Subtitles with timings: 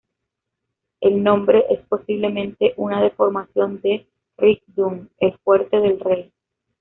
[1.01, 6.33] El nombre es posiblemente una deformación de "Rig Dun", el "Fuerte del Rey".